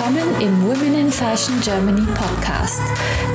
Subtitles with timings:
[0.00, 2.80] Willkommen im Women in Fashion Germany Podcast,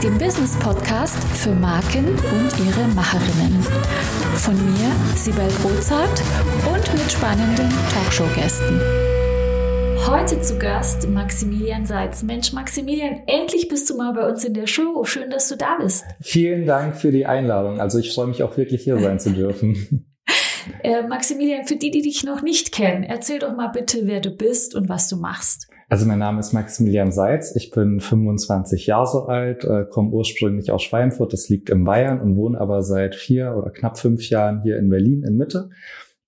[0.01, 3.61] dem Business Podcast für Marken und ihre Macherinnen.
[4.37, 6.23] Von mir, Sibel Rozart
[6.65, 8.81] und mit spannenden Talkshow-Gästen.
[10.07, 12.23] Heute zu Gast Maximilian Seitz.
[12.23, 15.03] Mensch, Maximilian, endlich bist du mal bei uns in der Show.
[15.03, 16.03] Schön, dass du da bist.
[16.19, 17.79] Vielen Dank für die Einladung.
[17.79, 20.07] Also ich freue mich auch wirklich hier sein zu dürfen.
[20.81, 24.31] Äh, Maximilian, für die, die dich noch nicht kennen, erzähl doch mal bitte, wer du
[24.31, 25.67] bist und was du machst.
[25.87, 30.81] Also mein Name ist Maximilian Seitz, ich bin 25 Jahre alt, äh, komme ursprünglich aus
[30.81, 34.77] Schweinfurt, das liegt in Bayern und wohne aber seit vier oder knapp fünf Jahren hier
[34.77, 35.69] in Berlin in Mitte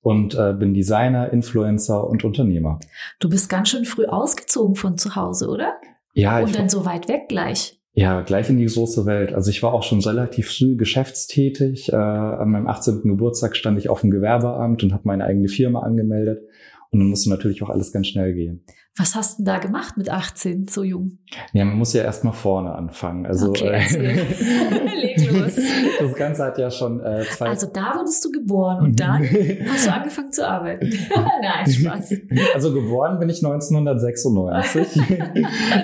[0.01, 2.79] und äh, bin Designer, Influencer und Unternehmer.
[3.19, 5.73] Du bist ganz schön früh ausgezogen von zu Hause, oder?
[6.13, 6.39] Ja.
[6.39, 7.79] Und dann so weit weg gleich.
[7.93, 9.33] Ja, gleich in die große Welt.
[9.33, 11.91] Also ich war auch schon relativ früh geschäftstätig.
[11.91, 13.01] Äh, an meinem 18.
[13.01, 16.43] Geburtstag stand ich auf dem Gewerbeamt und habe meine eigene Firma angemeldet.
[16.91, 18.63] Und dann musste natürlich auch alles ganz schnell gehen.
[18.97, 21.19] Was hast du da gemacht mit 18, so jung?
[21.53, 23.27] Ja, man muss ja erstmal vorne anfangen.
[23.27, 25.55] Also okay, äh, Leg los.
[25.99, 27.49] das Ganze hat ja schon äh, zwei.
[27.49, 29.21] Also da wurdest du geboren und dann
[29.69, 30.89] hast du angefangen zu arbeiten.
[31.41, 32.13] Nein, Spaß.
[32.55, 34.99] Also geboren bin ich 1996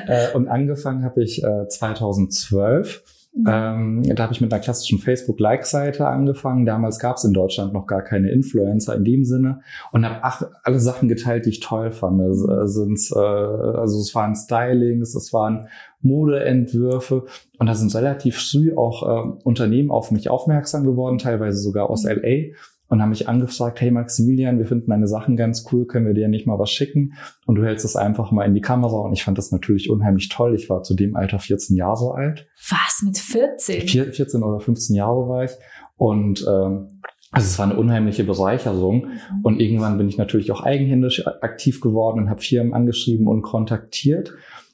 [0.08, 3.04] äh, und angefangen habe ich äh, 2012.
[3.36, 6.66] Ähm, da habe ich mit einer klassischen Facebook-Like-Seite angefangen.
[6.66, 10.80] Damals gab es in Deutschland noch gar keine Influencer in dem Sinne und habe alle
[10.80, 12.22] Sachen geteilt, die ich toll fand.
[12.22, 15.68] Also, äh, also es waren Stylings, es waren
[16.02, 17.26] Modeentwürfe
[17.58, 22.04] und da sind relativ früh auch äh, Unternehmen auf mich aufmerksam geworden, teilweise sogar aus
[22.04, 22.12] mhm.
[22.12, 22.54] LA
[22.94, 26.28] und haben mich angefragt, hey Maximilian, wir finden deine Sachen ganz cool, können wir dir
[26.28, 27.14] nicht mal was schicken?
[27.48, 28.98] Und du hältst es einfach mal in die Kamera.
[28.98, 30.54] Und ich fand das natürlich unheimlich toll.
[30.54, 32.46] Ich war zu dem Alter 14 Jahre alt.
[32.70, 33.88] Was, mit 14?
[33.88, 35.52] 14 oder 15 Jahre war ich.
[35.98, 39.08] Und ähm, also es war eine unheimliche Bereicherung.
[39.08, 39.42] Mhm.
[39.42, 44.34] Und irgendwann bin ich natürlich auch eigenhändisch aktiv geworden und habe Firmen angeschrieben und kontaktiert.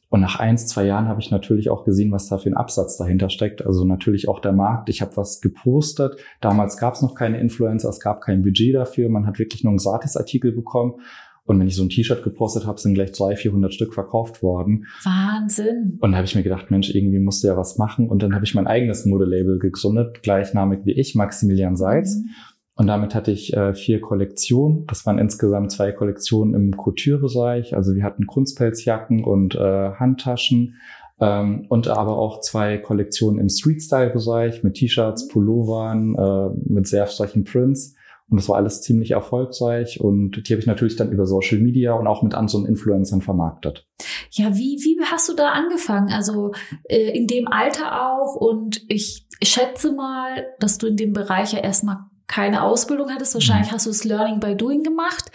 [0.09, 2.97] Und nach eins, zwei Jahren habe ich natürlich auch gesehen, was da für ein Absatz
[2.97, 3.65] dahinter steckt.
[3.65, 4.89] Also natürlich auch der Markt.
[4.89, 6.17] Ich habe was gepostet.
[6.41, 9.09] Damals gab es noch keine Influencer, es gab kein Budget dafür.
[9.09, 10.95] Man hat wirklich nur einen Gratisartikel bekommen.
[11.45, 14.85] Und wenn ich so ein T-Shirt gepostet habe, sind gleich 200, 400 Stück verkauft worden.
[15.03, 15.97] Wahnsinn.
[15.99, 18.07] Und da habe ich mir gedacht, Mensch, irgendwie musste ja was machen.
[18.07, 22.17] Und dann habe ich mein eigenes Modelabel gegründet, gleichnamig wie ich, Maximilian Seitz.
[22.17, 22.29] Mhm.
[22.79, 24.87] Und damit hatte ich äh, vier Kollektionen.
[24.87, 27.75] Das waren insgesamt zwei Kollektionen im Couture-Bereich.
[27.75, 30.75] Also wir hatten Kunstpelzjacken und äh, Handtaschen.
[31.19, 37.43] Ähm, und aber auch zwei Kollektionen im Street-Style-Bereich mit T-Shirts, Pullovern, äh, mit sehr abstrakten
[37.43, 37.95] Prints.
[38.29, 41.93] Und das war alles ziemlich erfolgreich und die habe ich natürlich dann über Social Media
[41.93, 43.87] und auch mit anderen Influencern vermarktet.
[44.31, 46.13] Ja, wie, wie hast du da angefangen?
[46.13, 46.51] Also
[46.83, 51.59] äh, in dem Alter auch und ich schätze mal, dass du in dem Bereich ja
[51.59, 53.75] erstmal keine Ausbildung hattest, wahrscheinlich mhm.
[53.75, 55.31] hast du es Learning by Doing gemacht.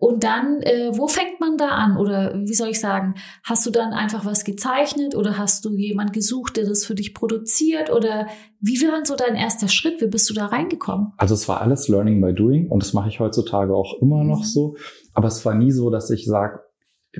[0.00, 1.98] Und dann, äh, wo fängt man da an?
[1.98, 3.14] Oder wie soll ich sagen,
[3.44, 7.12] hast du dann einfach was gezeichnet oder hast du jemand gesucht, der das für dich
[7.12, 7.92] produziert?
[7.92, 8.28] Oder
[8.60, 10.00] wie war so dein erster Schritt?
[10.00, 11.12] Wie bist du da reingekommen?
[11.18, 14.40] Also es war alles Learning by Doing und das mache ich heutzutage auch immer noch
[14.40, 14.44] mhm.
[14.44, 14.76] so.
[15.12, 16.60] Aber es war nie so, dass ich sage,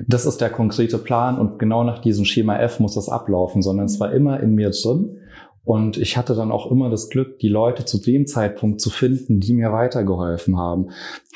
[0.07, 3.85] das ist der konkrete Plan und genau nach diesem Schema F muss das ablaufen, sondern
[3.85, 5.18] es war immer in mir drin.
[5.63, 9.39] Und ich hatte dann auch immer das Glück, die Leute zu dem Zeitpunkt zu finden,
[9.39, 10.89] die mir weitergeholfen haben.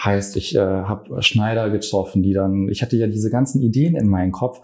[0.04, 4.08] Heißt, ich äh, habe Schneider getroffen, die dann, ich hatte ja diese ganzen Ideen in
[4.08, 4.62] meinem Kopf,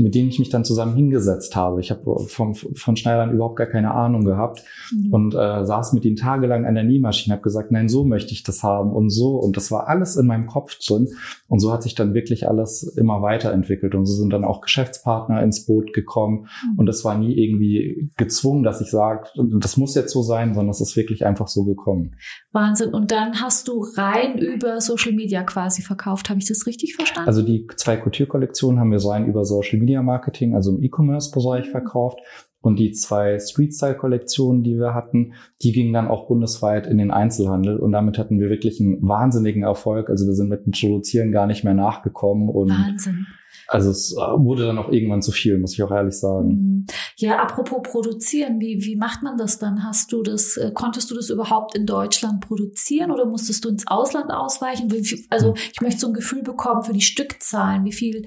[0.00, 1.80] mit denen ich mich dann zusammen hingesetzt habe.
[1.80, 4.62] Ich habe von, von Schneidern überhaupt gar keine Ahnung gehabt
[4.92, 5.12] mhm.
[5.12, 8.42] und äh, saß mit ihnen tagelang an der Nähmaschine, habe gesagt, nein, so möchte ich
[8.42, 9.36] das haben und so.
[9.36, 11.08] Und das war alles in meinem Kopf drin.
[11.48, 13.94] Und so hat sich dann wirklich alles immer weiterentwickelt.
[13.94, 16.48] Und so sind dann auch Geschäftspartner ins Boot gekommen.
[16.72, 16.78] Mhm.
[16.78, 19.28] Und es war nie irgendwie gezwungen, dass ich sage,
[19.60, 22.16] das muss jetzt so sein, sondern es ist wirklich einfach so gekommen.
[22.56, 22.92] Wahnsinn.
[22.92, 26.28] Und dann hast du rein über Social Media quasi verkauft.
[26.28, 27.28] Habe ich das richtig verstanden?
[27.28, 32.18] Also die zwei Couture-Kollektionen haben wir rein über Social Media Marketing, also im E-Commerce-Bereich verkauft.
[32.60, 37.76] Und die zwei Street-Style-Kollektionen, die wir hatten, die gingen dann auch bundesweit in den Einzelhandel.
[37.76, 40.10] Und damit hatten wir wirklich einen wahnsinnigen Erfolg.
[40.10, 42.48] Also wir sind mit dem Produzieren gar nicht mehr nachgekommen.
[42.48, 43.26] Und Wahnsinn.
[43.68, 46.48] Also es äh, wurde dann auch irgendwann zu viel, muss ich auch ehrlich sagen.
[46.48, 46.86] Mhm.
[47.16, 49.84] Ja, apropos produzieren, wie, wie macht man das dann?
[49.84, 53.86] Hast du das, äh, konntest du das überhaupt in Deutschland produzieren oder musstest du ins
[53.86, 54.92] Ausland ausweichen?
[55.30, 55.56] Also mhm.
[55.72, 57.84] ich möchte so ein Gefühl bekommen für die Stückzahlen.
[57.84, 58.26] Wie viel,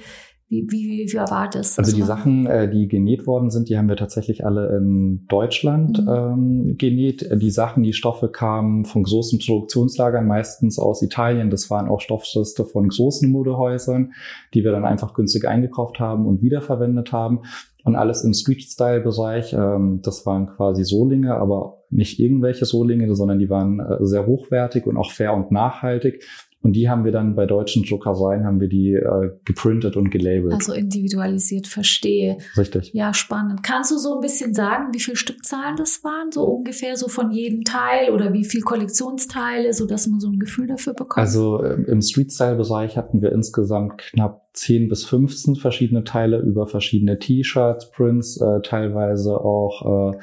[0.50, 1.78] wie, wie, wie war das?
[1.78, 6.02] Also die Sachen, äh, die genäht worden sind, die haben wir tatsächlich alle in Deutschland
[6.02, 6.10] mhm.
[6.10, 7.30] ähm, genäht.
[7.32, 11.52] Die Sachen, die Stoffe kamen von großen Produktionslagern, meistens aus Italien.
[11.52, 14.14] Das waren auch Stoffreste von großen Modehäusern,
[14.56, 17.42] die wir dann einfach günstig eingekauft haben und wiederverwendet haben.
[17.84, 19.54] Und alles im Street-Style-Bereich.
[19.54, 24.88] Ähm, das waren quasi Solinge, aber nicht irgendwelche Solinge, sondern die waren äh, sehr hochwertig
[24.88, 26.24] und auch fair und nachhaltig.
[26.62, 30.54] Und die haben wir dann bei deutschen Druckereien, haben wir die äh, geprintet und gelabelt.
[30.54, 32.38] Also individualisiert, verstehe.
[32.58, 32.92] Richtig.
[32.94, 33.64] Ja, spannend.
[33.64, 36.34] Kannst du so ein bisschen sagen, wie viele Stückzahlen das waren?
[36.34, 40.38] So ungefähr so von jedem Teil oder wie viel Kollektionsteile, so dass man so ein
[40.38, 41.26] Gefühl dafür bekommt?
[41.26, 47.20] Also äh, im Street-Style-Bereich hatten wir insgesamt knapp 10 bis 15 verschiedene Teile über verschiedene
[47.20, 50.18] T-Shirts, Prints, äh, teilweise auch äh,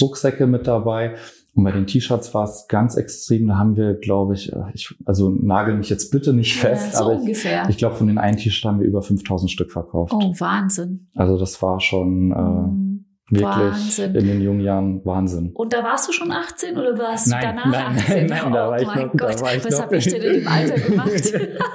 [0.00, 1.16] Rucksäcke mit dabei.
[1.54, 3.46] Und bei den T-Shirts war es ganz extrem.
[3.48, 6.98] Da haben wir, glaube ich, äh, ich, also nagel mich jetzt bitte nicht fest, ja,
[6.98, 7.64] so aber ungefähr.
[7.64, 10.12] ich, ich glaube, von den einen T-Shirts haben wir über 5000 Stück verkauft.
[10.14, 11.08] Oh, Wahnsinn.
[11.14, 12.72] Also das war schon äh,
[13.34, 13.38] Mhm.
[13.38, 14.14] wirklich Wahnsinn.
[14.14, 15.50] in den jungen Jahren Wahnsinn.
[15.54, 18.14] Und da warst du schon 18 oder warst Nein, du danach nein, 18?
[18.14, 20.06] nein, nein, da oh war ich mein noch- da Gott, war ich was habe ich
[20.08, 21.32] denn dem Alter gemacht?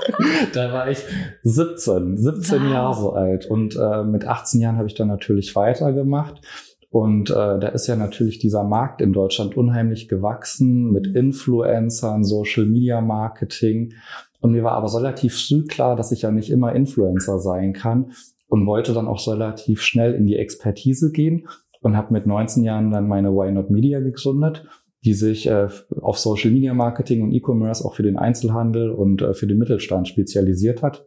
[0.53, 0.99] da war ich
[1.43, 2.71] 17, 17 Wow.
[2.71, 3.45] Jahre alt.
[3.45, 6.41] Und äh, mit 18 Jahren habe ich dann natürlich weitergemacht.
[6.89, 12.65] Und äh, da ist ja natürlich dieser Markt in Deutschland unheimlich gewachsen mit Influencern, Social
[12.65, 13.93] Media Marketing.
[14.39, 18.11] Und mir war aber relativ früh klar, dass ich ja nicht immer Influencer sein kann
[18.47, 21.47] und wollte dann auch relativ schnell in die Expertise gehen
[21.81, 24.65] und habe mit 19 Jahren dann meine Why Not Media gegründet,
[25.03, 25.67] die sich äh,
[26.01, 30.07] auf Social Media Marketing und E-Commerce auch für den Einzelhandel und äh, für den Mittelstand
[30.07, 31.05] spezialisiert hat.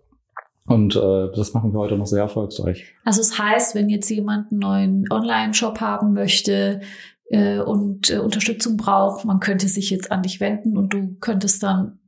[0.66, 2.94] Und äh, das machen wir heute noch sehr erfolgreich.
[3.04, 6.80] Also es heißt, wenn jetzt jemand einen neuen Online-Shop haben möchte
[7.30, 11.62] äh, und äh, Unterstützung braucht, man könnte sich jetzt an dich wenden und du könntest
[11.62, 11.99] dann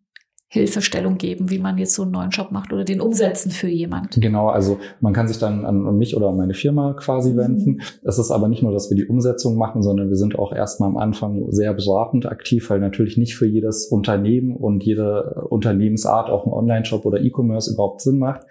[0.52, 4.20] Hilfestellung geben, wie man jetzt so einen neuen Shop macht oder den umsetzen für jemand.
[4.20, 7.36] Genau, also man kann sich dann an, an mich oder an meine Firma quasi Mhm.
[7.38, 7.80] wenden.
[8.02, 10.90] Es ist aber nicht nur, dass wir die Umsetzung machen, sondern wir sind auch erstmal
[10.90, 16.44] am Anfang sehr beratend aktiv, weil natürlich nicht für jedes Unternehmen und jede Unternehmensart auch
[16.44, 18.42] ein Online-Shop oder E-Commerce überhaupt Sinn macht.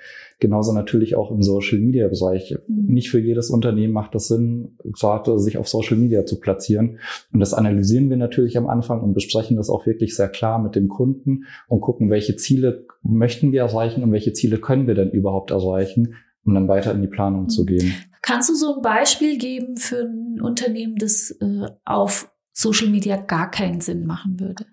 [0.42, 2.58] Genauso natürlich auch im Social-Media-Bereich.
[2.68, 2.86] Mhm.
[2.92, 6.98] Nicht für jedes Unternehmen macht es Sinn, gerade sich auf Social Media zu platzieren.
[7.32, 10.76] Und das analysieren wir natürlich am Anfang und besprechen das auch wirklich sehr klar mit
[10.76, 15.12] dem Kunden und gucken, welche Ziele möchten wir erreichen und welche Ziele können wir denn
[15.12, 17.94] überhaupt erreichen, um dann weiter in die Planung zu gehen.
[18.24, 23.52] Kannst du so ein Beispiel geben für ein Unternehmen, das äh, auf Social Media gar
[23.52, 24.66] keinen Sinn machen würde?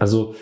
[0.00, 0.34] Also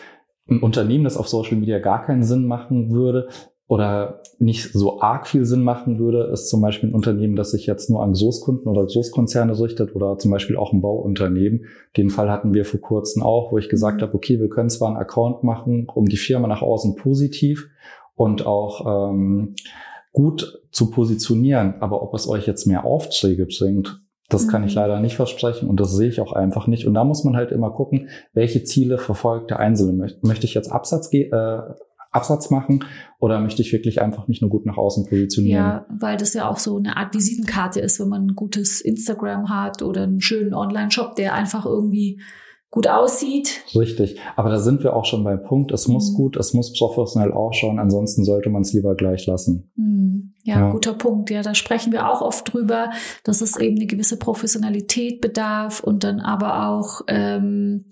[0.48, 3.28] ein Unternehmen, das auf Social Media gar keinen Sinn machen würde
[3.68, 7.66] oder nicht so arg viel Sinn machen würde, ist zum Beispiel ein Unternehmen, das sich
[7.66, 11.64] jetzt nur an Großkunden oder Großkonzerne richtet oder zum Beispiel auch ein Bauunternehmen.
[11.96, 14.88] Den Fall hatten wir vor kurzem auch, wo ich gesagt habe, okay, wir können zwar
[14.88, 17.68] einen Account machen, um die Firma nach außen positiv
[18.14, 19.56] und auch ähm,
[20.12, 24.80] gut zu positionieren, aber ob es euch jetzt mehr Aufträge bringt, das kann ich Mhm.
[24.80, 26.86] leider nicht versprechen und das sehe ich auch einfach nicht.
[26.86, 29.92] Und da muss man halt immer gucken, welche Ziele verfolgt der Einzelne.
[29.92, 31.28] Möcht- Möchte ich jetzt Absatz, äh,
[32.16, 32.84] Absatz machen
[33.20, 35.64] oder möchte ich wirklich einfach mich nur gut nach außen positionieren?
[35.64, 39.48] Ja, weil das ja auch so eine Art Visitenkarte ist, wenn man ein gutes Instagram
[39.48, 42.20] hat oder einen schönen Online-Shop, der einfach irgendwie
[42.70, 43.62] gut aussieht.
[43.74, 44.18] Richtig.
[44.34, 45.70] Aber da sind wir auch schon beim Punkt.
[45.72, 46.16] Es muss Mhm.
[46.16, 47.78] gut, es muss professionell ausschauen.
[47.78, 49.70] Ansonsten sollte man es lieber gleich lassen.
[49.76, 50.70] Hm, Ja, Ja.
[50.70, 51.30] guter Punkt.
[51.30, 52.90] Ja, da sprechen wir auch oft drüber,
[53.24, 57.86] dass es eben eine gewisse Professionalität bedarf und dann aber auch, ähm,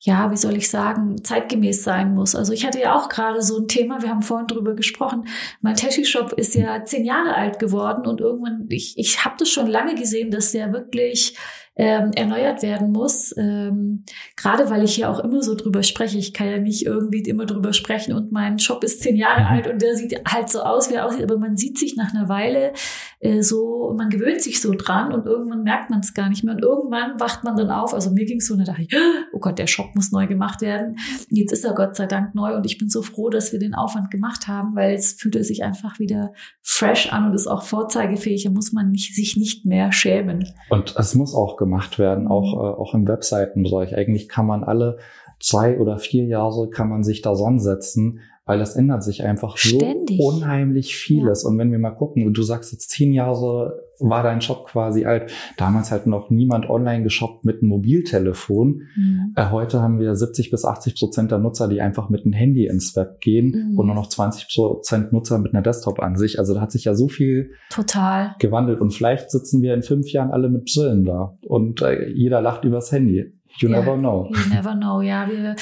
[0.00, 2.36] ja, wie soll ich sagen, zeitgemäß sein muss.
[2.36, 5.26] Also ich hatte ja auch gerade so ein Thema, wir haben vorhin drüber gesprochen.
[5.60, 9.66] Mein Tashi-Shop ist ja zehn Jahre alt geworden und irgendwann, ich, ich habe das schon
[9.66, 11.36] lange gesehen, dass der wirklich
[11.78, 13.32] ähm, erneuert werden muss.
[13.38, 14.04] Ähm,
[14.36, 16.18] gerade weil ich ja auch immer so drüber spreche.
[16.18, 19.46] Ich kann ja nicht irgendwie immer drüber sprechen und mein Shop ist zehn Jahre Mhm.
[19.46, 21.22] alt und der sieht halt so aus, wie er aussieht.
[21.22, 22.72] Aber man sieht sich nach einer Weile
[23.20, 26.54] äh, so, man gewöhnt sich so dran und irgendwann merkt man es gar nicht mehr.
[26.54, 27.94] Und irgendwann wacht man dann auf.
[27.94, 28.94] Also mir ging es so, und da dachte ich,
[29.32, 30.96] oh Gott, der Shop muss neu gemacht werden.
[31.30, 33.74] Jetzt ist er Gott sei Dank neu und ich bin so froh, dass wir den
[33.74, 37.62] Aufwand gemacht haben, weil jetzt fühlt er sich einfach wieder fresh an und ist auch
[37.62, 38.44] vorzeigefähig.
[38.44, 40.48] Da muss man nicht, sich nicht mehr schämen.
[40.70, 41.67] Und es muss auch gemacht
[41.98, 43.96] werden, auch, äh, auch im Webseitenbereich.
[43.96, 44.98] Eigentlich kann man alle
[45.40, 50.18] zwei oder vier Jahre kann man sich da setzen, weil es ändert sich einfach Ständig.
[50.20, 51.44] so unheimlich vieles.
[51.44, 55.32] Und wenn wir mal gucken, du sagst jetzt zehn Jahre war dein Shop quasi alt.
[55.56, 58.82] Damals hat noch niemand online geshoppt mit einem Mobiltelefon.
[58.96, 59.32] Mhm.
[59.36, 62.66] Äh, heute haben wir 70 bis 80 Prozent der Nutzer, die einfach mit einem Handy
[62.66, 63.78] ins Web gehen Mhm.
[63.78, 66.38] und nur noch 20 Prozent Nutzer mit einer Desktop-Ansicht.
[66.38, 68.34] Also da hat sich ja so viel Total.
[68.38, 72.40] gewandelt und vielleicht sitzen wir in fünf Jahren alle mit Brillen da und äh, jeder
[72.40, 73.32] lacht übers Handy.
[73.58, 73.80] You Ja.
[73.80, 74.30] never know.
[74.32, 75.00] You never know.
[75.00, 75.56] Ja, wir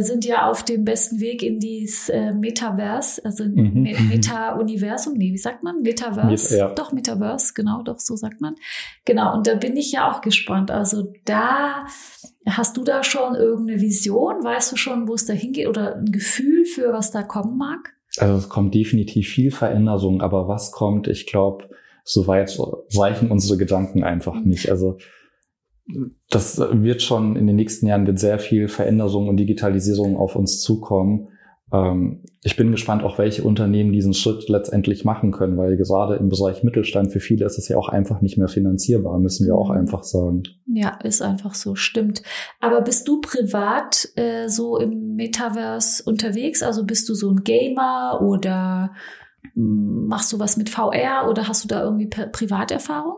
[0.00, 4.08] sind ja auf dem besten Weg in dieses äh, Metaverse, also in Mhm, Me mhm.
[4.08, 5.14] Meta-Universum.
[5.14, 5.82] Nee, wie sagt man?
[5.82, 6.54] Metaverse?
[6.54, 6.68] Met- ja.
[6.74, 8.54] Doch, Metaverse, genau, doch, so sagt man.
[9.04, 10.70] Genau, und da bin ich ja auch gespannt.
[10.70, 11.86] Also da
[12.46, 14.44] hast du da schon irgendeine Vision?
[14.44, 17.92] Weißt du schon, wo es da hingeht oder ein Gefühl für, was da kommen mag?
[18.18, 21.68] Also es kommt definitiv viel Veränderung, aber was kommt, ich glaube,
[22.04, 22.56] soweit
[22.96, 24.48] reichen unsere Gedanken einfach Mhm.
[24.48, 24.70] nicht.
[24.70, 24.98] Also
[26.30, 30.60] das wird schon in den nächsten Jahren wird sehr viel Veränderung und Digitalisierung auf uns
[30.60, 31.28] zukommen.
[31.72, 36.28] Ähm, ich bin gespannt, auch welche Unternehmen diesen Schritt letztendlich machen können, weil gerade im
[36.28, 39.70] Bereich Mittelstand für viele ist es ja auch einfach nicht mehr finanzierbar, müssen wir auch
[39.70, 39.78] mhm.
[39.78, 40.42] einfach sagen.
[40.66, 42.22] Ja, ist einfach so, stimmt.
[42.60, 46.62] Aber bist du privat äh, so im Metaverse unterwegs?
[46.62, 48.92] Also bist du so ein Gamer oder
[49.54, 53.16] machst du was mit VR oder hast du da irgendwie Privaterfahrung?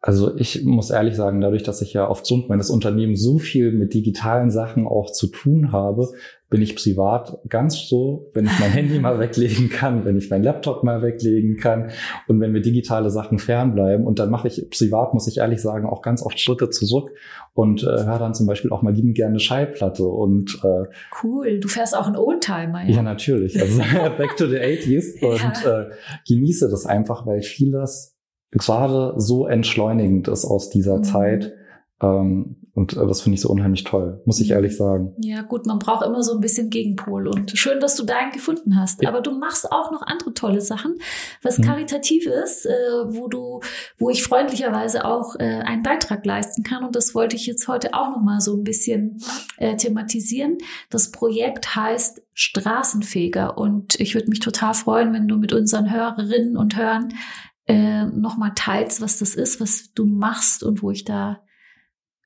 [0.00, 3.94] Also ich muss ehrlich sagen, dadurch, dass ich ja aufgrund meines Unternehmens so viel mit
[3.94, 6.12] digitalen Sachen auch zu tun habe,
[6.48, 10.42] bin ich privat ganz so, wenn ich mein Handy mal weglegen kann, wenn ich mein
[10.42, 11.90] Laptop mal weglegen kann
[12.28, 14.06] und wenn mir digitale Sachen fernbleiben.
[14.06, 17.10] Und dann mache ich privat, muss ich ehrlich sagen, auch ganz oft Schritte zurück
[17.52, 20.06] und äh, höre dann zum Beispiel auch mal liebend gerne Schallplatte.
[20.06, 20.84] Und, äh,
[21.22, 22.84] cool, du fährst auch einen Oldtimer.
[22.84, 23.60] Ja, ja natürlich.
[23.60, 23.78] Also
[24.16, 25.80] back to the 80s und ja.
[25.80, 25.90] äh,
[26.28, 28.16] genieße das einfach, weil vieles
[28.52, 31.04] gerade so entschleunigend ist aus dieser mhm.
[31.04, 31.52] Zeit.
[32.00, 34.54] Ähm, und äh, das finde ich so unheimlich toll, muss ich mhm.
[34.56, 35.14] ehrlich sagen.
[35.22, 37.26] Ja, gut, man braucht immer so ein bisschen Gegenpol.
[37.26, 39.02] Und schön, dass du deinen gefunden hast.
[39.02, 39.08] Ja.
[39.08, 40.98] Aber du machst auch noch andere tolle Sachen,
[41.42, 41.62] was mhm.
[41.62, 42.70] karitativ ist, äh,
[43.06, 43.60] wo du,
[43.96, 46.84] wo ich freundlicherweise auch äh, einen Beitrag leisten kann.
[46.84, 49.22] Und das wollte ich jetzt heute auch noch mal so ein bisschen
[49.56, 50.58] äh, thematisieren.
[50.90, 53.56] Das Projekt heißt Straßenfeger.
[53.56, 57.08] Und ich würde mich total freuen, wenn du mit unseren Hörerinnen und Hörern
[57.66, 61.40] äh, nochmal teilst, was das ist, was du machst und wo ich da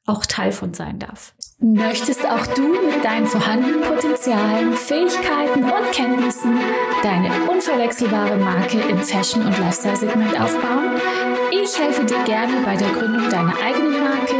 [0.07, 1.35] auch Teil von sein darf.
[1.59, 6.59] Möchtest auch du mit deinen vorhandenen Potenzialen, Fähigkeiten und Kenntnissen
[7.02, 10.99] deine unverwechselbare Marke im Fashion- und Lifestyle-Segment aufbauen?
[11.50, 14.39] Ich helfe dir gerne bei der Gründung deiner eigenen Marke,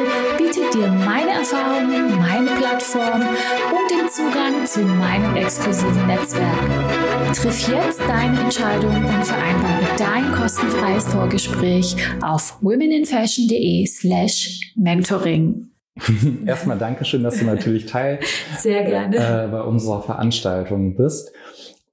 [0.75, 7.35] dir meine Erfahrungen, meine Plattform und den Zugang zu meinem exklusiven Netzwerk.
[7.35, 15.71] Triff jetzt deine Entscheidung und vereinbare dein kostenfreies Vorgespräch auf womeninfashion.de slash mentoring.
[16.47, 18.21] Erstmal Dankeschön, dass du natürlich Teil
[18.57, 19.17] Sehr gerne.
[19.17, 21.33] Äh, bei unserer Veranstaltung bist.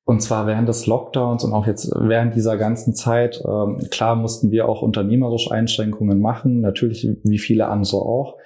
[0.07, 4.51] Und zwar während des Lockdowns und auch jetzt während dieser ganzen Zeit, ähm, klar mussten
[4.51, 8.37] wir auch unternehmerische Einschränkungen machen, natürlich wie viele andere auch.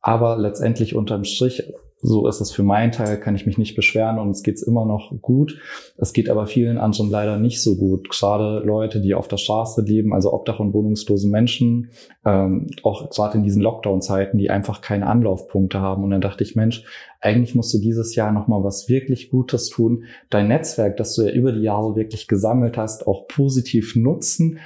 [0.00, 1.62] Aber letztendlich unterm Strich
[2.02, 4.86] so ist es für meinen Teil, kann ich mich nicht beschweren und es geht's immer
[4.86, 5.58] noch gut.
[5.98, 8.08] Es geht aber vielen anderen leider nicht so gut.
[8.08, 11.90] Gerade Leute, die auf der Straße leben, also Obdach- und wohnungslose Menschen,
[12.24, 16.02] ähm, auch gerade in diesen Lockdown-Zeiten, die einfach keine Anlaufpunkte haben.
[16.04, 16.84] Und dann dachte ich, Mensch,
[17.20, 20.04] eigentlich musst du dieses Jahr nochmal was wirklich Gutes tun.
[20.30, 24.58] Dein Netzwerk, das du ja über die Jahre wirklich gesammelt hast, auch positiv nutzen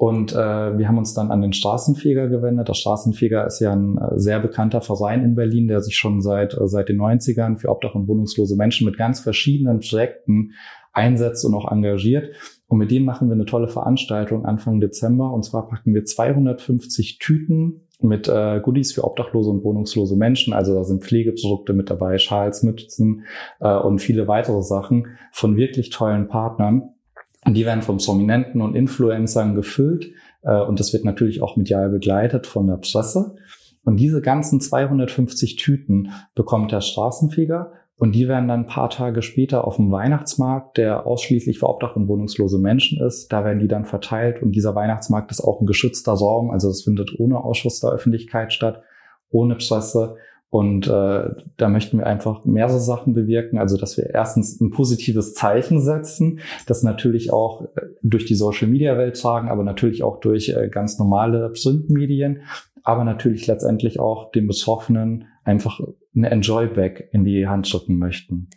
[0.00, 2.68] und äh, wir haben uns dann an den Straßenfeger gewendet.
[2.68, 6.54] Der Straßenfeger ist ja ein äh, sehr bekannter Verein in Berlin, der sich schon seit,
[6.54, 10.52] äh, seit den 90ern für Obdach- und wohnungslose Menschen mit ganz verschiedenen Projekten
[10.94, 12.34] einsetzt und auch engagiert.
[12.66, 15.34] Und mit denen machen wir eine tolle Veranstaltung Anfang Dezember.
[15.34, 20.54] Und zwar packen wir 250 Tüten mit äh, Goodies für obdachlose und wohnungslose Menschen.
[20.54, 23.24] Also da sind Pflegeprodukte mit dabei, Schals, Mützen
[23.60, 26.94] äh, und viele weitere Sachen von wirklich tollen Partnern.
[27.44, 30.10] Und die werden von Prominenten und Influencern gefüllt.
[30.42, 33.36] Äh, und das wird natürlich auch medial begleitet von der Presse.
[33.82, 39.20] Und diese ganzen 250 Tüten bekommt der Straßenfeger und die werden dann ein paar Tage
[39.20, 43.68] später auf dem Weihnachtsmarkt, der ausschließlich für Obdach- und wohnungslose Menschen ist, da werden die
[43.68, 44.40] dann verteilt.
[44.40, 48.54] Und dieser Weihnachtsmarkt ist auch ein geschützter Raum, also das findet ohne Ausschuss der Öffentlichkeit
[48.54, 48.82] statt,
[49.28, 50.16] ohne Presse.
[50.50, 53.58] Und äh, da möchten wir einfach mehrere Sachen bewirken.
[53.58, 59.20] Also, dass wir erstens ein positives Zeichen setzen, das natürlich auch äh, durch die Social-Media-Welt
[59.20, 62.42] tragen, aber natürlich auch durch äh, ganz normale Printmedien,
[62.82, 65.80] aber natürlich letztendlich auch den Betroffenen einfach
[66.16, 68.48] eine Enjoy-Back in die Hand drücken möchten.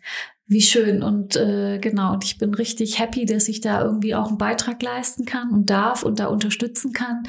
[0.45, 4.27] Wie schön und äh, genau, und ich bin richtig happy, dass ich da irgendwie auch
[4.27, 7.23] einen Beitrag leisten kann und darf und da unterstützen kann.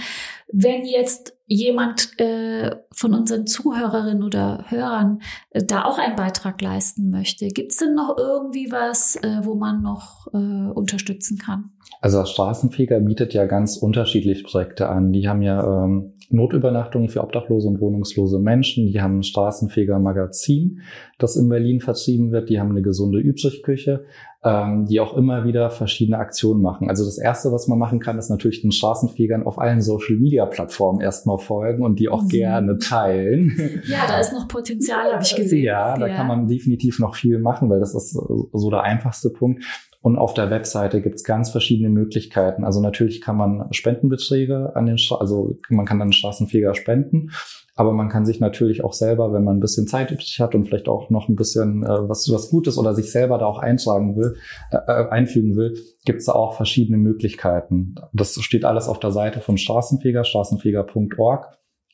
[0.50, 5.20] Wenn jetzt jemand äh, von unseren Zuhörerinnen oder Hörern
[5.50, 9.54] äh, da auch einen Beitrag leisten möchte, gibt es denn noch irgendwie was, äh, wo
[9.54, 10.36] man noch äh,
[10.72, 11.70] unterstützen kann?
[12.00, 15.12] Also Straßenfeger bietet ja ganz unterschiedliche Projekte an.
[15.12, 18.86] Die haben ja ähm, Notübernachtungen für obdachlose und wohnungslose Menschen.
[18.86, 20.80] Die haben ein Straßenfeger Magazin,
[21.18, 22.48] das in Berlin vertrieben wird.
[22.48, 24.04] Die haben eine gesunde Übrigküche,
[24.44, 26.90] ähm, die auch immer wieder verschiedene Aktionen machen.
[26.90, 31.38] Also das Erste, was man machen kann, ist natürlich den Straßenfegern auf allen Social-Media-Plattformen erstmal
[31.38, 32.28] folgen und die auch mhm.
[32.28, 33.52] gerne teilen.
[33.86, 35.64] Ja, da ist noch Potenzial, habe ich gesehen.
[35.64, 36.16] Ja, da ja.
[36.16, 39.64] kann man definitiv noch viel machen, weil das ist so der einfachste Punkt.
[40.00, 42.64] Und auf der Webseite gibt es ganz verschiedene Möglichkeiten.
[42.64, 47.30] Also natürlich kann man Spendenbeträge an den, Stra also man kann dann Straßenfeger spenden.
[47.76, 50.66] Aber man kann sich natürlich auch selber, wenn man ein bisschen Zeit übrig hat und
[50.66, 54.16] vielleicht auch noch ein bisschen äh, was, was Gutes oder sich selber da auch eintragen
[54.16, 54.36] will,
[54.70, 57.96] äh, äh einfügen will, gibt es da auch verschiedene Möglichkeiten.
[58.12, 61.46] Das steht alles auf der Seite vom Straßenfeger, straßenfeger.org.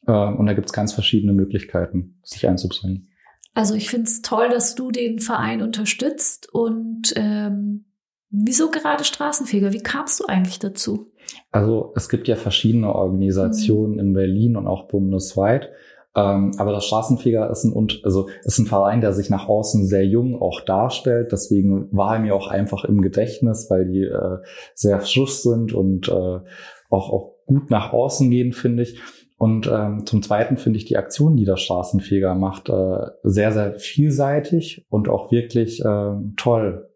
[0.06, 3.08] Äh, und da gibt es ganz verschiedene Möglichkeiten, sich einzubringen.
[3.54, 7.86] Also ich finde es toll, dass du den Verein unterstützt und ähm,
[8.30, 9.72] wieso gerade Straßenfeger?
[9.72, 11.09] Wie kamst du eigentlich dazu?
[11.50, 14.00] Also es gibt ja verschiedene Organisationen mhm.
[14.00, 15.70] in Berlin und auch bundesweit.
[16.16, 20.04] Ähm, aber das Straßenfeger ist ein, also ist ein Verein, der sich nach außen sehr
[20.06, 21.30] jung auch darstellt.
[21.30, 24.38] Deswegen war er mir auch einfach im Gedächtnis, weil die äh,
[24.74, 26.40] sehr frisch sind und äh,
[26.90, 29.00] auch, auch gut nach außen gehen, finde ich.
[29.38, 33.78] Und ähm, zum Zweiten finde ich die Aktion, die der Straßenfeger macht, äh, sehr, sehr
[33.78, 36.89] vielseitig und auch wirklich äh, toll.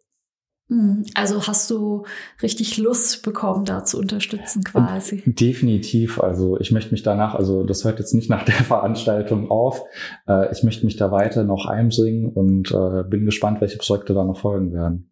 [0.69, 2.05] Hm, also hast du
[2.43, 5.23] richtig Lust bekommen, da zu unterstützen quasi?
[5.27, 6.21] Definitiv.
[6.21, 9.83] Also ich möchte mich danach, also das hört jetzt nicht nach der Veranstaltung auf.
[10.27, 14.25] Äh, ich möchte mich da weiter noch einbringen und äh, bin gespannt, welche Projekte da
[14.25, 15.11] noch folgen werden.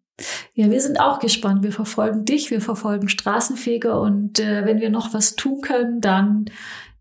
[0.53, 1.63] Ja, wir sind auch gespannt.
[1.63, 6.45] Wir verfolgen dich, wir verfolgen Straßenfeger und äh, wenn wir noch was tun können, dann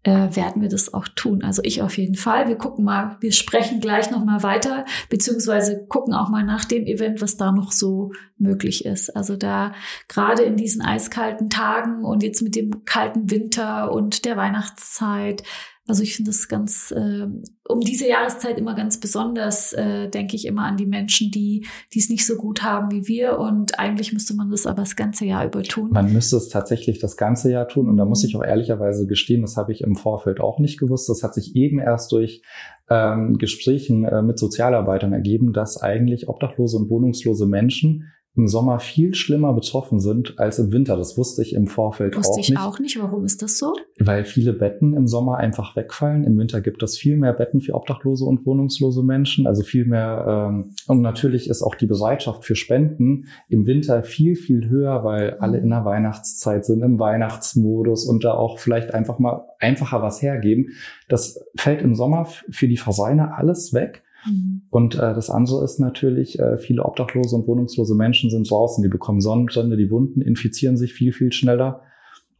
[0.04, 1.42] äh, werden wir das auch tun.
[1.44, 2.48] Also ich auf jeden Fall.
[2.48, 6.86] Wir gucken mal, wir sprechen gleich noch mal weiter, beziehungsweise gucken auch mal nach dem
[6.86, 9.14] Event, was da noch so möglich ist.
[9.14, 9.72] Also da
[10.08, 15.44] gerade in diesen eiskalten Tagen und jetzt mit dem kalten Winter und der Weihnachtszeit
[15.88, 17.26] also ich finde es ganz, äh,
[17.68, 21.98] um diese Jahreszeit immer ganz besonders, äh, denke ich immer an die Menschen, die die
[21.98, 23.38] es nicht so gut haben wie wir.
[23.38, 25.90] Und eigentlich müsste man das aber das ganze Jahr über tun.
[25.90, 27.88] Man müsste es tatsächlich das ganze Jahr tun.
[27.88, 31.08] Und da muss ich auch ehrlicherweise gestehen, das habe ich im Vorfeld auch nicht gewusst.
[31.08, 32.42] Das hat sich eben erst durch
[32.88, 39.14] ähm, Gesprächen äh, mit Sozialarbeitern ergeben, dass eigentlich obdachlose und wohnungslose Menschen im Sommer viel
[39.14, 40.96] schlimmer betroffen sind als im Winter.
[40.96, 42.48] Das wusste ich im Vorfeld wusste auch nicht.
[42.48, 43.02] Wusste ich auch nicht.
[43.02, 43.74] Warum ist das so?
[43.98, 46.24] Weil viele Betten im Sommer einfach wegfallen.
[46.24, 49.46] Im Winter gibt es viel mehr Betten für obdachlose und wohnungslose Menschen.
[49.46, 50.48] Also viel mehr.
[50.50, 55.34] Ähm, und natürlich ist auch die Bereitschaft für Spenden im Winter viel, viel höher, weil
[55.34, 60.22] alle in der Weihnachtszeit sind, im Weihnachtsmodus und da auch vielleicht einfach mal einfacher was
[60.22, 60.70] hergeben.
[61.06, 64.02] Das fällt im Sommer für die Vereine alles weg.
[64.26, 64.62] Mhm.
[64.70, 68.88] Und äh, das andere ist natürlich, äh, viele obdachlose und wohnungslose Menschen sind draußen, die
[68.88, 71.82] bekommen Sonnenbrände, die Wunden infizieren sich viel, viel schneller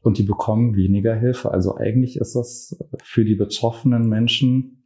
[0.03, 1.51] und die bekommen weniger Hilfe.
[1.51, 4.85] Also eigentlich ist das für die betroffenen Menschen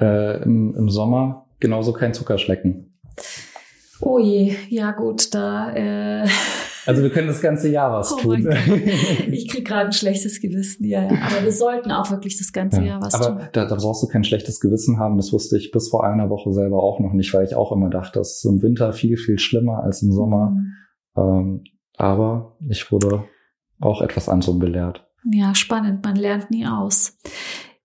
[0.00, 2.98] äh, im, im Sommer genauso kein Zuckerschlecken.
[4.00, 6.28] Oh je, ja gut, da äh,
[6.86, 8.48] also wir können das ganze Jahr was oh tun.
[9.30, 11.10] Ich krieg gerade ein schlechtes Gewissen, ja, ja.
[11.10, 13.36] Aber wir sollten auch wirklich das ganze ja, Jahr was aber tun.
[13.38, 15.16] Aber da, da brauchst du kein schlechtes Gewissen haben.
[15.16, 17.90] Das wusste ich bis vor einer Woche selber auch noch nicht, weil ich auch immer
[17.90, 20.50] dachte, das ist im Winter viel, viel schlimmer als im Sommer.
[20.50, 20.72] Mhm.
[21.16, 21.64] Ähm,
[21.96, 23.24] aber ich wurde
[23.80, 25.06] auch etwas anderem belehrt.
[25.30, 26.04] Ja, spannend.
[26.04, 27.18] Man lernt nie aus.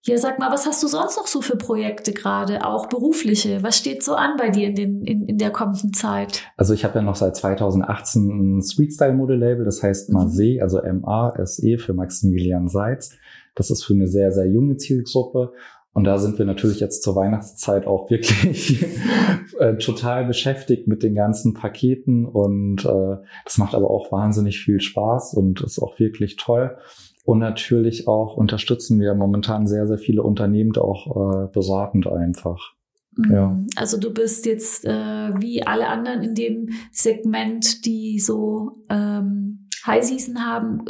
[0.08, 3.62] Ja, sag mal, was hast du sonst noch so für Projekte gerade, auch berufliche?
[3.62, 6.44] Was steht so an bei dir in, den, in, in der kommenden Zeit?
[6.56, 10.16] Also ich habe ja noch seit 2018 ein Streetstyle-Model-Label, das heißt mhm.
[10.16, 13.18] Mase, also M-A-S-E für Maximilian Seitz.
[13.54, 15.52] Das ist für eine sehr, sehr junge Zielgruppe.
[15.92, 18.86] Und da sind wir natürlich jetzt zur Weihnachtszeit auch wirklich
[19.60, 22.26] äh, total beschäftigt mit den ganzen Paketen.
[22.26, 26.78] Und äh, das macht aber auch wahnsinnig viel Spaß und ist auch wirklich toll.
[27.28, 32.72] Und natürlich auch unterstützen wir momentan sehr, sehr viele Unternehmen auch äh, beratend einfach.
[33.18, 33.34] Mhm.
[33.34, 33.60] Ja.
[33.76, 34.92] Also du bist jetzt äh,
[35.38, 40.86] wie alle anderen in dem Segment, die so ähm, High Season haben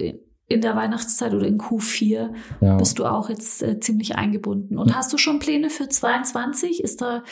[0.47, 2.29] in der Weihnachtszeit oder in Q4,
[2.61, 2.77] ja.
[2.77, 4.77] bist du auch jetzt äh, ziemlich eingebunden.
[4.77, 4.97] Und ja.
[4.97, 6.83] hast du schon Pläne für 22?
[6.83, 7.23] Ist da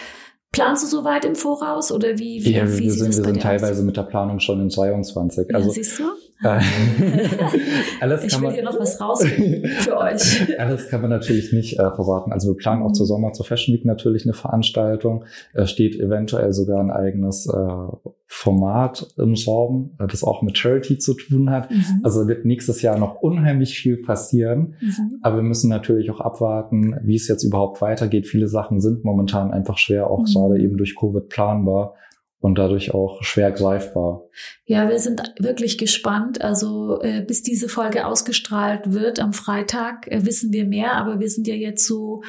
[0.56, 2.44] Planst du so weit im Voraus oder wie?
[2.46, 3.86] wie ja, wie wir sind, wir sind teilweise aus?
[3.86, 5.48] mit der Planung schon in 22.
[5.50, 6.04] Ja, also, siehst du?
[6.44, 6.60] Äh,
[8.02, 10.60] alles ich kann will man, hier noch was raus für euch.
[10.60, 12.34] Alles kann man natürlich nicht äh, verraten.
[12.34, 15.26] Also wir planen auch zur Sommer, zur Fashion Week natürlich eine Veranstaltung.
[15.54, 20.98] Es steht eventuell sogar ein eigenes äh, Format im Raum, äh, das auch mit Charity
[20.98, 21.72] zu tun hat.
[21.72, 22.02] Mhm.
[22.04, 24.76] Also wird nächstes Jahr noch unheimlich viel passieren.
[24.82, 25.20] Mhm.
[25.22, 28.28] Aber wir müssen natürlich auch abwarten, wie es jetzt überhaupt weitergeht.
[28.28, 30.34] Viele Sachen sind momentan einfach schwer, auch mhm.
[30.34, 31.96] gerade eben durch Covid planbar
[32.40, 34.24] und dadurch auch schwer greifbar.
[34.66, 36.42] Ja, wir sind wirklich gespannt.
[36.42, 41.30] Also äh, bis diese Folge ausgestrahlt wird am Freitag, äh, wissen wir mehr, aber wir
[41.30, 42.22] sind ja jetzt so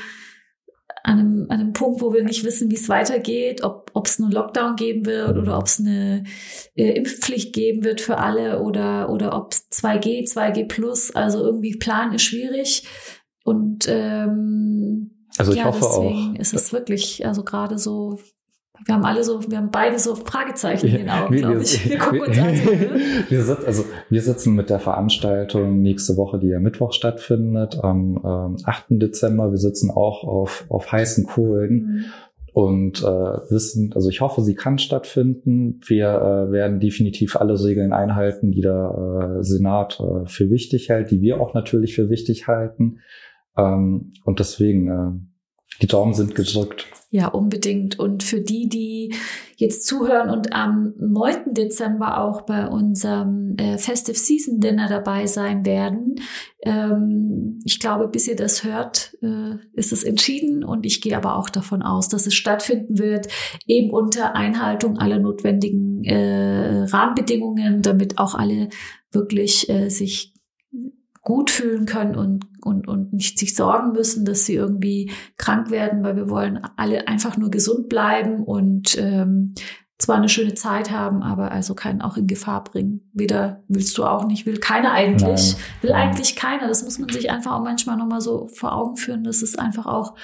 [1.02, 4.32] an einem, an einem Punkt, wo wir nicht wissen, wie es weitergeht, ob es einen
[4.32, 6.24] Lockdown geben wird oder ob es eine
[6.74, 11.14] äh, Impfpflicht geben wird für alle oder, oder ob 2G, 2G plus.
[11.14, 12.88] Also irgendwie Plan ist schwierig.
[13.44, 16.40] Und ähm, also ich ja, hoffe deswegen auch.
[16.40, 18.18] ist es wirklich, also gerade so
[18.84, 21.88] wir haben alle so, wir haben beide so Fragezeichen in den Augen, glaube ich.
[21.88, 22.54] Wir gucken uns an.
[23.28, 28.16] wir, sitzen, also wir sitzen mit der Veranstaltung nächste Woche, die ja Mittwoch stattfindet, am
[28.24, 28.84] ähm, 8.
[28.90, 29.50] Dezember.
[29.50, 31.72] Wir sitzen auch auf, auf heißen Kohlen.
[31.72, 32.04] Mhm.
[32.52, 33.04] Und äh,
[33.50, 35.78] wissen, also ich hoffe, sie kann stattfinden.
[35.86, 41.10] Wir äh, werden definitiv alle Regeln einhalten, die der äh, Senat äh, für wichtig hält,
[41.10, 43.00] die wir auch natürlich für wichtig halten.
[43.58, 45.35] Ähm, und deswegen, äh,
[45.82, 46.86] die Daumen sind gedrückt.
[47.10, 47.98] Ja, unbedingt.
[47.98, 49.14] Und für die, die
[49.56, 51.54] jetzt zuhören und am 9.
[51.54, 56.16] Dezember auch bei unserem äh, Festive Season Dinner dabei sein werden,
[56.62, 60.64] ähm, ich glaube, bis ihr das hört, äh, ist es entschieden.
[60.64, 63.28] Und ich gehe aber auch davon aus, dass es stattfinden wird,
[63.66, 68.68] eben unter Einhaltung aller notwendigen äh, Rahmenbedingungen, damit auch alle
[69.12, 70.34] wirklich äh, sich
[71.22, 76.02] gut fühlen können und, und, und nicht sich sorgen müssen, dass sie irgendwie krank werden,
[76.02, 79.54] weil wir wollen alle einfach nur gesund bleiben und ähm,
[79.98, 83.08] zwar eine schöne Zeit haben, aber also keinen auch in Gefahr bringen.
[83.14, 85.62] Weder willst du auch nicht, will keiner eigentlich, Nein.
[85.80, 86.68] will eigentlich keiner.
[86.68, 89.86] Das muss man sich einfach auch manchmal nochmal so vor Augen führen, dass es einfach
[89.86, 90.14] auch,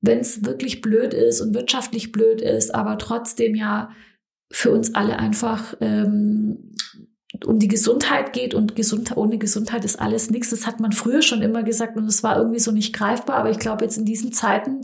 [0.00, 3.90] wenn es wirklich blöd ist und wirtschaftlich blöd ist, aber trotzdem ja
[4.50, 6.72] für uns alle einfach ähm,
[7.46, 10.50] um die Gesundheit geht und gesund, ohne Gesundheit ist alles nichts.
[10.50, 13.36] Das hat man früher schon immer gesagt und es war irgendwie so nicht greifbar.
[13.36, 14.82] Aber ich glaube, jetzt in diesen Zeiten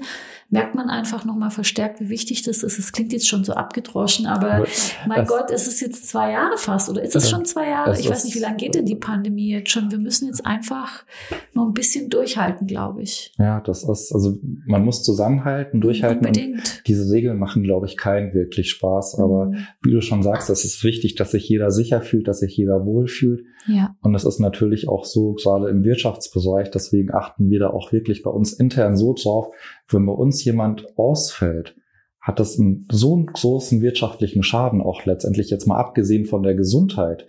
[0.50, 2.78] merkt man einfach nochmal verstärkt, wie wichtig das ist.
[2.78, 4.66] Es klingt jetzt schon so abgedroschen, aber
[5.06, 7.98] mein das, Gott, ist es jetzt zwei Jahre fast oder ist es schon zwei Jahre?
[7.98, 9.90] Ich weiß nicht, wie lange geht denn die Pandemie jetzt schon?
[9.90, 11.04] Wir müssen jetzt einfach
[11.52, 13.34] noch ein bisschen durchhalten, glaube ich.
[13.38, 16.26] Ja, das ist, also man muss zusammenhalten, durchhalten.
[16.26, 16.82] Unbedingt.
[16.86, 19.18] diese Regeln machen, glaube ich, keinen wirklich Spaß.
[19.18, 19.58] Aber mhm.
[19.82, 22.86] wie du schon sagst, es ist wichtig, dass sich jeder sicher fühlt, dass sich jeder
[22.86, 23.44] wohlfühlt.
[23.66, 23.94] Ja.
[24.00, 28.22] Und es ist natürlich auch so, gerade im Wirtschaftsbereich, deswegen achten wir da auch wirklich
[28.22, 29.48] bei uns intern so drauf,
[29.88, 31.76] wenn bei uns jemand ausfällt,
[32.20, 36.54] hat das einen, so einen großen wirtschaftlichen Schaden, auch letztendlich jetzt mal abgesehen von der
[36.54, 37.26] Gesundheit,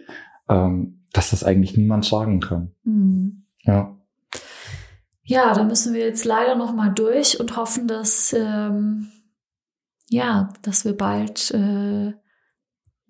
[0.50, 2.72] ähm, dass das eigentlich niemand sagen kann.
[2.84, 3.44] Mhm.
[3.64, 3.96] Ja.
[5.24, 9.08] Ja, da müssen wir jetzt leider noch mal durch und hoffen, dass ähm,
[10.10, 12.14] ja, dass wir bald äh,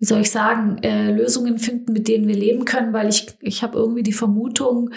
[0.00, 3.62] wie soll ich sagen, äh, Lösungen finden, mit denen wir leben können, weil ich, ich
[3.62, 4.90] habe irgendwie die Vermutung,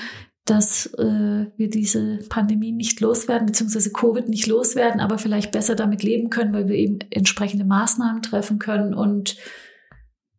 [0.45, 6.03] dass äh, wir diese Pandemie nicht loswerden, beziehungsweise Covid nicht loswerden, aber vielleicht besser damit
[6.03, 9.37] leben können, weil wir eben entsprechende Maßnahmen treffen können und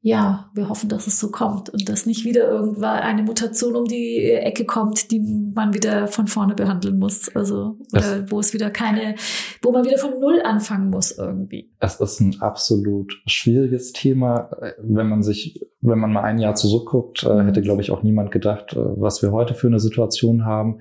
[0.06, 3.86] ja, wir hoffen, dass es so kommt und dass nicht wieder irgendwann eine Mutation um
[3.86, 7.34] die Ecke kommt, die man wieder von vorne behandeln muss.
[7.34, 9.14] Also, oder wo es wieder keine,
[9.62, 11.72] wo man wieder von Null anfangen muss irgendwie.
[11.80, 14.50] Es ist ein absolut schwieriges Thema.
[14.78, 18.30] Wenn man sich, wenn man mal ein Jahr zurückguckt, äh, hätte, glaube ich, auch niemand
[18.30, 20.80] gedacht, äh, was wir heute für eine Situation haben.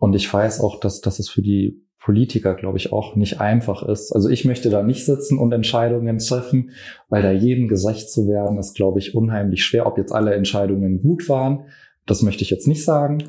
[0.00, 3.82] Und ich weiß auch, dass, dass es für die Politiker, glaube ich, auch nicht einfach
[3.82, 4.12] ist.
[4.12, 6.70] Also ich möchte da nicht sitzen und Entscheidungen treffen,
[7.08, 9.88] weil da jedem gerecht zu werden, ist, glaube ich, unheimlich schwer.
[9.88, 11.64] Ob jetzt alle Entscheidungen gut waren,
[12.06, 13.24] das möchte ich jetzt nicht sagen.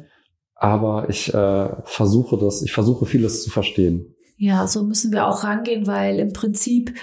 [0.53, 4.13] Aber ich äh, versuche das, ich versuche vieles zu verstehen.
[4.37, 6.93] Ja, so müssen wir auch rangehen, weil im Prinzip,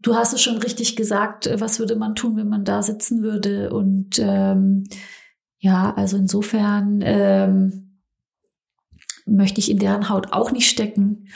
[0.00, 3.70] du hast es schon richtig gesagt, was würde man tun, wenn man da sitzen würde?
[3.70, 4.84] Und ähm,
[5.58, 7.87] ja, also insofern ähm,
[9.28, 11.28] möchte ich in deren Haut auch nicht stecken.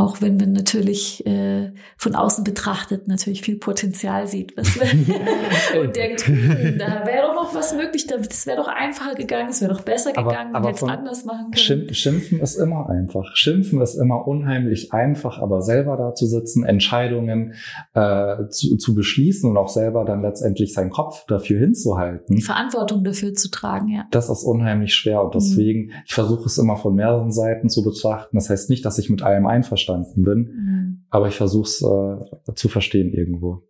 [0.00, 4.56] Auch wenn man natürlich äh, von außen betrachtet natürlich viel Potenzial sieht.
[4.56, 4.76] Was
[5.76, 9.60] und denkt, hm, da wäre doch noch was möglich, das wäre doch einfacher gegangen, es
[9.60, 11.92] wäre doch besser gegangen, man hätte es anders machen können.
[11.92, 13.34] Schimpfen ist immer einfach.
[13.34, 17.54] Schimpfen ist immer unheimlich einfach, aber selber da zu sitzen, Entscheidungen
[17.94, 22.36] äh, zu, zu beschließen und auch selber dann letztendlich seinen Kopf dafür hinzuhalten.
[22.36, 24.04] Die Verantwortung dafür zu tragen, ja.
[24.12, 25.38] Das ist unheimlich schwer und mhm.
[25.40, 25.92] deswegen, mhm.
[26.06, 28.36] ich versuche es immer von mehreren Seiten zu betrachten.
[28.36, 30.38] Das heißt nicht, dass ich mit allem einverstanden einverstanden bin.
[30.38, 31.06] Mhm.
[31.10, 33.62] Aber ich versuche es äh, zu verstehen irgendwo.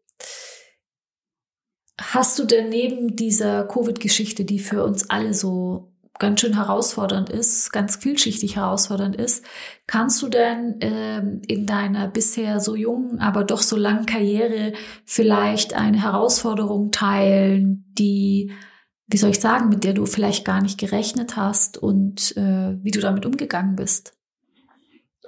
[2.01, 7.73] Hast du denn neben dieser Covid-Geschichte, die für uns alle so ganz schön herausfordernd ist,
[7.73, 9.45] ganz vielschichtig herausfordernd ist,
[9.87, 14.73] kannst du denn ähm, in deiner bisher so jungen, aber doch so langen Karriere
[15.05, 18.53] vielleicht eine Herausforderung teilen, die,
[19.07, 22.91] wie soll ich sagen, mit der du vielleicht gar nicht gerechnet hast und äh, wie
[22.91, 24.18] du damit umgegangen bist?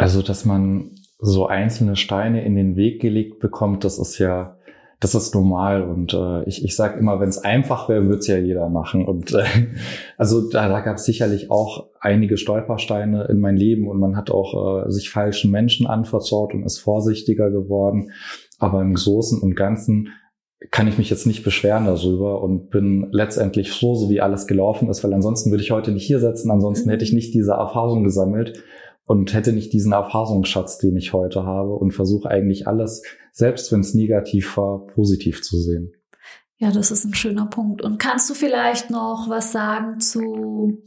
[0.00, 4.56] Also, dass man so einzelne Steine in den Weg gelegt bekommt, das ist ja,
[4.98, 5.82] das ist normal.
[5.82, 9.04] Und äh, ich, ich sage immer, wenn es einfach wäre, würde es ja jeder machen.
[9.04, 9.44] Und äh,
[10.16, 14.30] also da, da gab es sicherlich auch einige Stolpersteine in mein Leben und man hat
[14.30, 18.12] auch äh, sich falschen Menschen anvertraut und ist vorsichtiger geworden.
[18.58, 20.08] Aber im Großen und Ganzen
[20.70, 24.88] kann ich mich jetzt nicht beschweren darüber und bin letztendlich froh, so wie alles gelaufen
[24.88, 28.04] ist, weil ansonsten würde ich heute nicht hier sitzen, ansonsten hätte ich nicht diese Erfahrung
[28.04, 28.62] gesammelt
[29.10, 33.80] und hätte nicht diesen Erfahrungsschatz, den ich heute habe und versuche eigentlich alles, selbst wenn
[33.80, 35.92] es negativ war, positiv zu sehen.
[36.58, 37.82] Ja, das ist ein schöner Punkt.
[37.82, 40.84] Und kannst du vielleicht noch was sagen zu,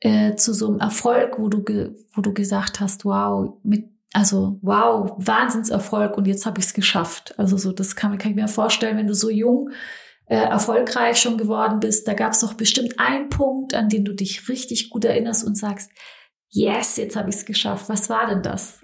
[0.00, 5.12] äh, zu so einem Erfolg, wo du, wo du gesagt hast, wow, mit, also wow,
[5.16, 7.38] Wahnsinnserfolg und jetzt habe ich es geschafft.
[7.38, 9.70] Also so, das kann, kann ich mir vorstellen, wenn du so jung
[10.26, 14.12] äh, erfolgreich schon geworden bist, da gab es doch bestimmt einen Punkt, an den du
[14.12, 15.90] dich richtig gut erinnerst und sagst,
[16.56, 17.88] yes, jetzt habe ich es geschafft.
[17.88, 18.80] Was war denn das?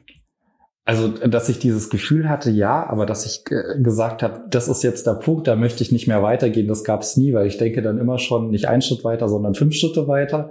[0.84, 5.06] Also, dass ich dieses Gefühl hatte, ja, aber dass ich gesagt habe, das ist jetzt
[5.06, 7.82] der Punkt, da möchte ich nicht mehr weitergehen, das gab es nie, weil ich denke
[7.82, 10.50] dann immer schon nicht einen Schritt weiter, sondern fünf Schritte weiter.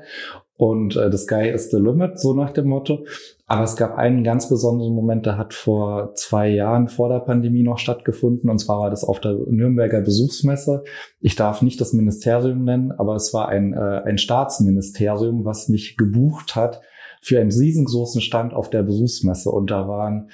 [0.55, 3.03] Und äh, the sky is the limit, so nach dem Motto.
[3.47, 7.63] Aber es gab einen ganz besonderen Moment, der hat vor zwei Jahren vor der Pandemie
[7.63, 8.49] noch stattgefunden.
[8.49, 10.83] Und zwar war das auf der Nürnberger Besuchsmesse.
[11.19, 15.97] Ich darf nicht das Ministerium nennen, aber es war ein, äh, ein Staatsministerium, was mich
[15.97, 16.81] gebucht hat
[17.21, 19.49] für einen riesengroßen Stand auf der Besuchsmesse.
[19.51, 20.31] Und da waren,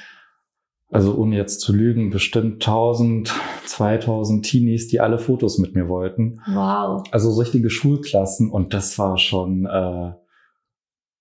[0.90, 3.34] also ohne jetzt zu lügen, bestimmt 1000,
[3.66, 6.40] 2000 Teenies, die alle Fotos mit mir wollten.
[6.48, 7.04] Wow.
[7.12, 8.50] Also richtige Schulklassen.
[8.50, 9.66] Und das war schon...
[9.66, 10.14] Äh,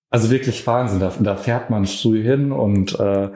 [0.08, 1.00] also wirklich Wahnsinn.
[1.00, 3.28] Da, da fährt man früh hin und äh,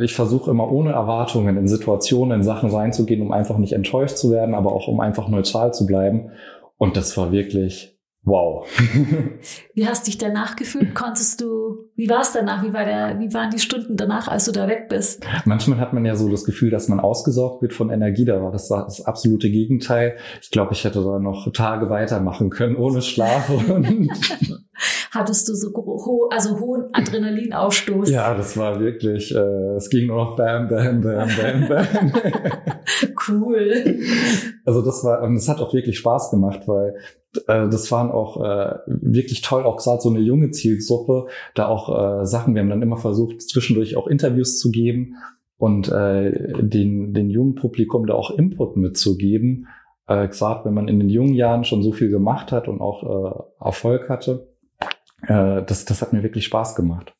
[0.00, 4.30] ich versuche immer ohne Erwartungen in Situationen, in Sachen reinzugehen, um einfach nicht enttäuscht zu
[4.30, 6.30] werden, aber auch um einfach neutral zu bleiben.
[6.76, 7.91] Und das war wirklich
[8.24, 8.68] Wow.
[9.74, 10.94] wie hast du dich danach gefühlt?
[10.94, 12.62] Konntest du, wie war es danach?
[12.62, 15.26] Wie, war der, wie waren die Stunden danach, als du da weg bist?
[15.44, 18.24] Manchmal hat man ja so das Gefühl, dass man ausgesaugt wird von Energie.
[18.24, 20.16] Da war das das absolute Gegenteil.
[20.40, 23.50] Ich glaube, ich hätte da noch Tage weitermachen können, ohne Schlaf.
[25.10, 28.08] Hattest du so ho also hohen Adrenalinausstoß?
[28.08, 32.12] Ja, das war wirklich, äh, es ging nur noch bam, bam, bam, bam, bam.
[33.28, 33.98] cool.
[34.64, 36.94] Also das war, und es hat auch wirklich Spaß gemacht, weil
[37.46, 42.26] das waren auch äh, wirklich toll, auch gerade so eine junge Zielgruppe, da auch äh,
[42.26, 45.16] Sachen, wir haben dann immer versucht, zwischendurch auch Interviews zu geben
[45.56, 49.68] und äh, den, den jungen Publikum da auch Input mitzugeben.
[50.06, 53.02] Äh, gerade wenn man in den jungen Jahren schon so viel gemacht hat und auch
[53.60, 54.48] äh, Erfolg hatte,
[55.22, 57.14] äh, das, das hat mir wirklich Spaß gemacht.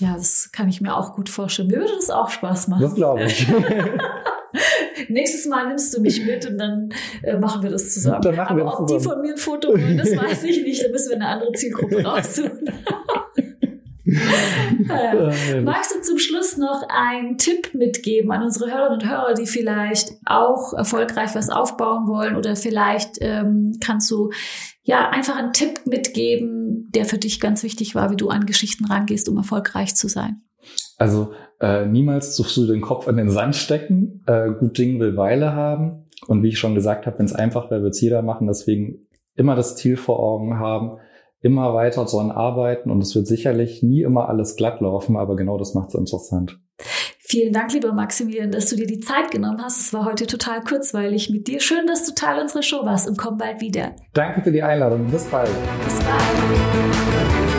[0.00, 1.68] Ja, das kann ich mir auch gut vorstellen.
[1.68, 2.82] Mir würde das auch Spaß machen.
[2.82, 3.46] Das glaube ich.
[5.08, 6.90] Nächstes Mal nimmst du mich mit und dann
[7.22, 8.22] äh, machen wir das zusammen.
[8.22, 9.02] Dann machen Aber wir das ob zusammen.
[9.02, 10.84] die von mir ein Foto wollen, das weiß ich nicht.
[10.84, 12.70] Da müssen wir eine andere Zielgruppe raussuchen.
[14.06, 19.46] äh, magst du zum Schluss noch einen Tipp mitgeben an unsere Hörerinnen und Hörer, die
[19.46, 24.30] vielleicht auch erfolgreich was aufbauen wollen oder vielleicht ähm, kannst du
[24.82, 28.86] ja einfach einen Tipp mitgeben, der für dich ganz wichtig war, wie du an Geschichten
[28.86, 30.42] rangehst, um erfolgreich zu sein?
[30.98, 34.22] Also äh, niemals zu früh den Kopf in den Sand stecken.
[34.26, 36.06] Äh, gut Ding will Weile haben.
[36.26, 38.46] Und wie ich schon gesagt habe, wenn es einfach wäre, wird es jeder machen.
[38.46, 40.98] Deswegen immer das Ziel vor Augen haben,
[41.40, 42.90] immer weiter dran arbeiten.
[42.90, 46.58] Und es wird sicherlich nie immer alles glatt laufen, aber genau das macht es interessant.
[47.30, 49.80] Vielen Dank, lieber Maximilian, dass du dir die Zeit genommen hast.
[49.80, 51.60] Es war heute total kurzweilig mit dir.
[51.60, 53.94] Schön, dass du Teil unserer Show warst und komm bald wieder.
[54.14, 55.06] Danke für die Einladung.
[55.06, 55.50] Bis bald.
[55.84, 57.49] Bis bald.